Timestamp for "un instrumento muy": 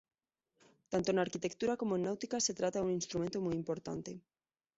2.87-3.53